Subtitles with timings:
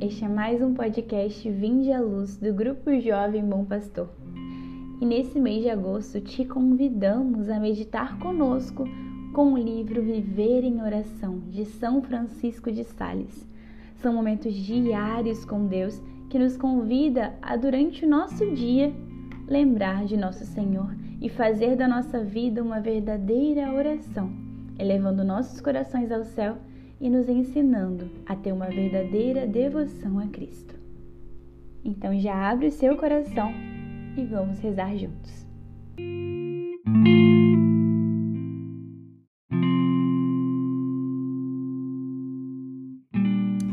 [0.00, 4.08] Este é mais um podcast Vinde à Luz do Grupo Jovem Bom Pastor.
[5.00, 8.84] E nesse mês de agosto te convidamos a meditar conosco
[9.32, 13.48] com o livro Viver em Oração de São Francisco de Sales.
[13.96, 18.92] São momentos diários com Deus que nos convida a, durante o nosso dia,
[19.46, 24.30] lembrar de nosso Senhor e fazer da nossa vida uma verdadeira oração,
[24.78, 26.58] elevando nossos corações ao céu
[27.02, 30.72] e nos ensinando a ter uma verdadeira devoção a Cristo.
[31.84, 33.52] Então já abre o seu coração
[34.16, 35.44] e vamos rezar juntos.
[35.98, 36.78] Em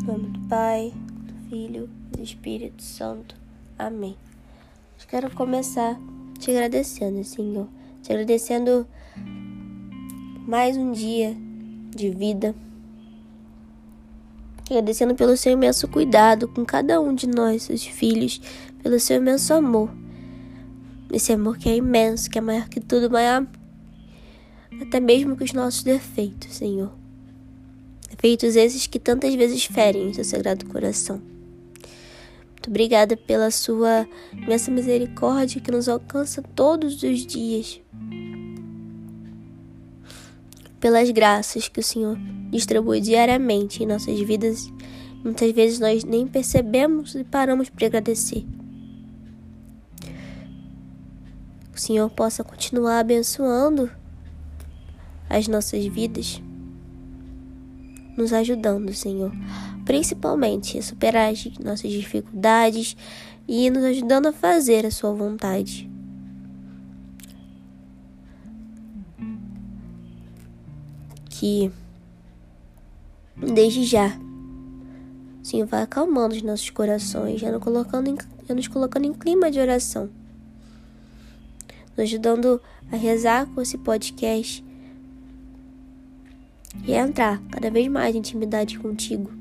[0.08, 0.92] nome do Pai,
[1.22, 3.36] do Filho do Espírito Santo.
[3.78, 4.18] Amém.
[5.08, 6.00] Quero começar
[6.40, 7.68] te agradecendo, Senhor.
[8.02, 8.88] Te agradecendo
[10.48, 11.36] mais um dia
[11.96, 12.56] de vida
[14.70, 18.40] agradecendo pelo seu imenso cuidado com cada um de nós, seus filhos,
[18.82, 19.90] pelo seu imenso amor.
[21.12, 23.46] Esse amor que é imenso, que é maior que tudo, maior
[24.82, 26.92] até mesmo que os nossos defeitos, Senhor.
[28.10, 31.22] Defeitos esses que tantas vezes ferem o seu sagrado coração.
[32.52, 37.82] Muito obrigada pela sua imensa misericórdia que nos alcança todos os dias.
[40.80, 42.18] Pelas graças que o Senhor
[42.50, 44.72] distribui diariamente em nossas vidas.
[45.24, 48.46] Muitas vezes nós nem percebemos e paramos para agradecer.
[51.76, 53.90] O Senhor possa continuar abençoando
[55.30, 56.42] as nossas vidas,
[58.18, 59.32] nos ajudando, Senhor,
[59.86, 62.98] principalmente a superar as nossas dificuldades
[63.48, 65.89] e nos ajudando a fazer a Sua vontade.
[71.40, 71.72] Que
[73.38, 74.20] desde já.
[75.42, 79.50] Sim, vai acalmando os nossos corações, já nos colocando em, já nos colocando em clima
[79.50, 80.10] de oração.
[81.92, 82.62] Nos ajudando
[82.92, 84.64] a rezar com esse podcast
[86.86, 89.32] e a entrar cada vez mais em intimidade contigo.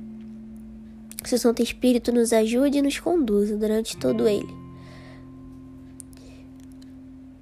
[1.24, 4.56] Que o Santo Espírito nos ajude e nos conduza durante todo ele.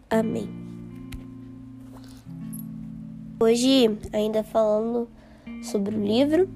[0.09, 0.66] Amém.
[3.39, 5.07] Hoje, ainda falando
[5.63, 6.49] sobre o livro.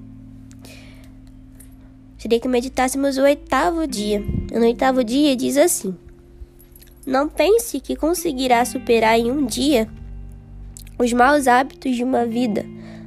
[2.17, 4.19] Seria que meditássemos o oitavo dia.
[4.51, 5.95] No oitavo dia diz assim:
[7.05, 9.87] Não pense que conseguirá superar em um dia
[10.97, 12.65] os maus hábitos de uma vida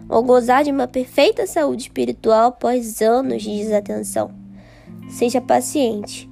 [0.09, 4.31] ou gozar de uma perfeita saúde espiritual após anos de desatenção.
[5.09, 6.31] Seja paciente.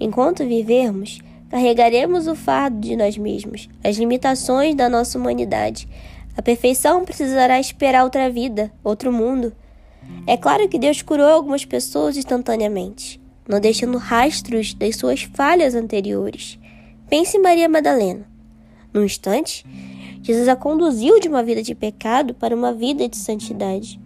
[0.00, 5.86] Enquanto vivermos, carregaremos o fardo de nós mesmos, as limitações da nossa humanidade
[6.36, 9.52] a perfeição precisará esperar outra vida, outro mundo.
[10.26, 16.58] É claro que Deus curou algumas pessoas instantaneamente, não deixando rastros das suas falhas anteriores.
[17.08, 18.26] Pense em Maria Madalena.
[18.92, 19.64] Num instante,
[20.22, 24.00] Jesus a conduziu de uma vida de pecado para uma vida de santidade.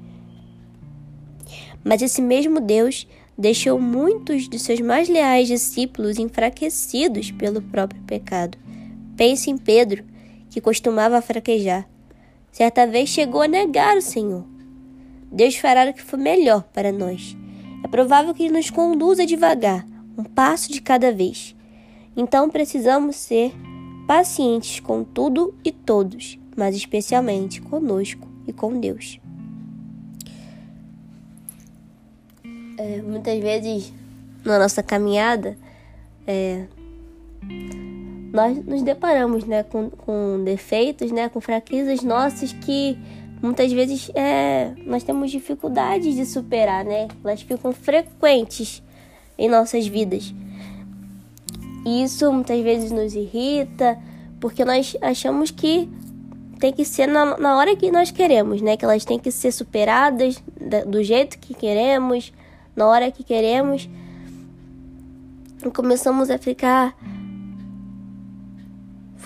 [1.84, 3.06] Mas esse mesmo Deus
[3.38, 8.58] deixou muitos de seus mais leais discípulos enfraquecidos pelo próprio pecado.
[9.16, 10.04] Pense em Pedro,
[10.50, 11.86] que costumava fraquejar.
[12.56, 14.42] Certa vez chegou a negar o Senhor.
[15.30, 17.36] Deus fará o que for melhor para nós.
[17.84, 19.86] É provável que Ele nos conduza devagar,
[20.16, 21.54] um passo de cada vez.
[22.16, 23.52] Então precisamos ser
[24.06, 29.20] pacientes com tudo e todos, mas especialmente conosco e com Deus.
[32.78, 33.92] É, muitas vezes
[34.42, 35.58] na nossa caminhada,
[36.26, 36.64] é,
[38.32, 42.98] nós nos deparamos né, com, com defeitos, né, com fraquezas nossas que
[43.42, 47.08] muitas vezes é, nós temos dificuldades de superar, né?
[47.22, 48.82] Elas ficam frequentes
[49.38, 50.34] em nossas vidas.
[51.84, 53.98] E isso muitas vezes nos irrita,
[54.40, 55.88] porque nós achamos que
[56.58, 58.76] tem que ser na, na hora que nós queremos, né?
[58.76, 60.42] Que elas têm que ser superadas
[60.86, 62.32] do jeito que queremos,
[62.74, 63.88] na hora que queremos.
[65.64, 66.96] E começamos a ficar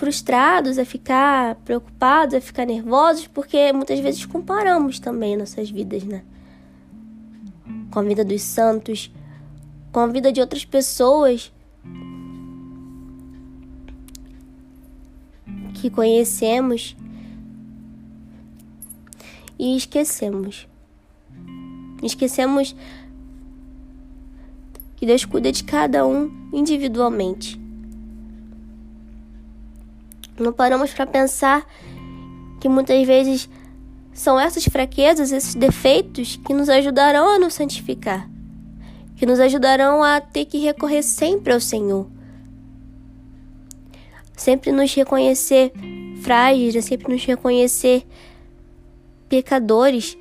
[0.01, 6.23] frustrados, a ficar preocupados, a ficar nervosos, porque muitas vezes comparamos também nossas vidas, né?
[7.91, 9.13] Com a vida dos santos,
[9.91, 11.53] com a vida de outras pessoas
[15.75, 16.97] que conhecemos
[19.59, 20.67] e esquecemos.
[22.01, 22.75] Esquecemos
[24.95, 27.60] que Deus cuida de cada um individualmente.
[30.41, 31.65] Não paramos para pensar
[32.59, 33.49] que muitas vezes
[34.13, 38.29] são essas fraquezas, esses defeitos que nos ajudarão a nos santificar,
[39.15, 42.07] que nos ajudarão a ter que recorrer sempre ao Senhor.
[44.35, 45.71] Sempre nos reconhecer
[46.21, 48.05] frágeis, sempre nos reconhecer
[49.29, 50.17] pecadores.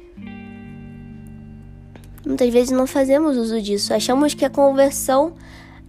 [2.24, 3.94] Muitas vezes não fazemos uso disso.
[3.94, 5.34] Achamos que a conversão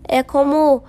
[0.08, 0.84] é como.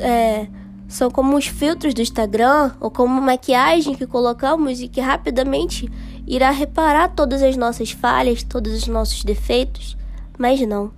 [0.00, 0.46] É,
[0.88, 5.90] são como os filtros do Instagram ou como maquiagem que colocamos e que rapidamente
[6.26, 9.96] irá reparar todas as nossas falhas, todos os nossos defeitos,
[10.38, 10.92] mas não.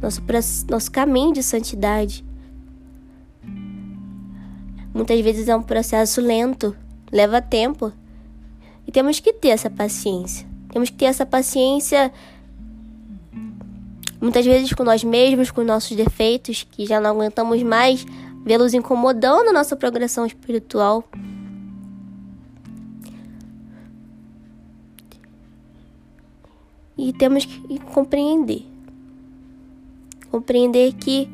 [0.00, 0.22] Nosso,
[0.68, 2.24] nosso caminho de santidade
[4.92, 6.76] muitas vezes é um processo lento,
[7.10, 7.92] leva tempo.
[8.86, 10.46] E temos que ter essa paciência.
[10.70, 12.12] Temos que ter essa paciência
[14.20, 18.06] muitas vezes com nós mesmos, com nossos defeitos, que já não aguentamos mais
[18.44, 21.04] vê-los incomodando a nossa progressão espiritual.
[26.96, 28.66] E temos que compreender.
[30.30, 31.28] Compreender que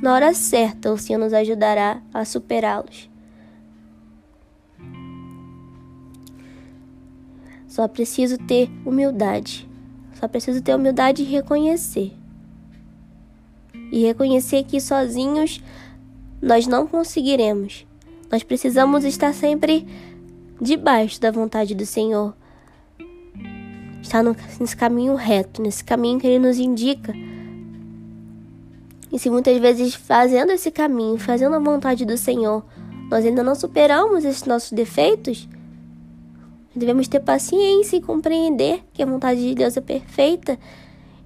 [0.00, 3.10] na hora certa o Senhor nos ajudará a superá-los.
[7.68, 9.69] Só preciso ter humildade.
[10.20, 12.12] Só preciso ter humildade e reconhecer.
[13.90, 15.62] E reconhecer que sozinhos
[16.40, 17.86] nós não conseguiremos.
[18.30, 19.86] Nós precisamos estar sempre
[20.60, 22.34] debaixo da vontade do Senhor.
[24.02, 27.12] Estar nesse caminho reto, nesse caminho que Ele nos indica
[29.12, 32.64] e se muitas vezes fazendo esse caminho, fazendo a vontade do Senhor,
[33.10, 35.48] nós ainda não superamos esses nossos defeitos,
[36.74, 40.58] devemos ter paciência e compreender que a vontade de Deus é perfeita.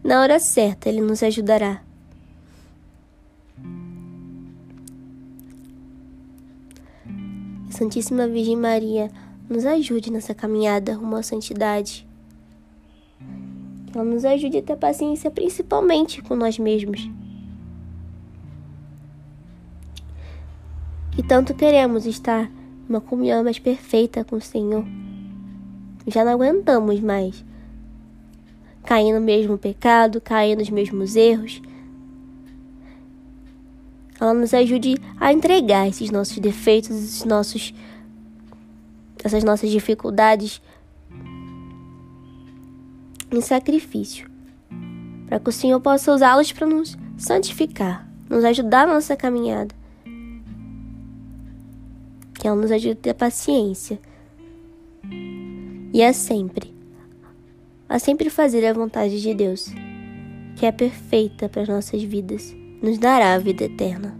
[0.02, 1.82] Na hora certa, Ele nos ajudará.
[7.70, 9.10] Santíssima Virgem Maria,
[9.48, 12.06] nos ajude nessa caminhada rumo à santidade.
[13.86, 17.08] Que ela nos ajude a ter paciência, principalmente com nós mesmos.
[21.14, 22.50] que tanto queremos estar
[22.88, 24.84] numa comunhão mais perfeita com o Senhor.
[26.06, 27.44] Já não aguentamos mais
[28.84, 31.62] cair no mesmo pecado, cair nos mesmos erros.
[34.20, 37.74] Ela nos ajude a entregar esses nossos defeitos, esses nossos,
[39.22, 40.62] essas nossas dificuldades
[43.32, 44.30] em sacrifício,
[45.26, 49.74] para que o Senhor possa usá-los para nos santificar, nos ajudar na nossa caminhada
[52.44, 53.98] que ela nos ajude a ter paciência.
[55.94, 56.74] E a sempre,
[57.88, 59.68] a sempre fazer a vontade de Deus,
[60.56, 62.52] que é perfeita para as nossas vidas,
[62.82, 64.18] nos dará a vida eterna.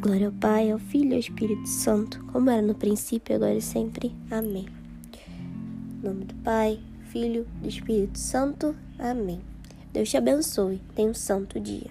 [0.00, 3.60] Glória ao Pai, ao Filho e ao Espírito Santo, como era no princípio, agora e
[3.60, 4.14] sempre.
[4.30, 4.68] Amém.
[5.98, 6.78] Em nome do Pai,
[7.10, 8.76] Filho e Espírito Santo.
[8.96, 9.40] Amém.
[9.92, 10.80] Deus te abençoe.
[10.94, 11.90] Tenha um santo dia.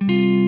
[0.00, 0.39] Thank you.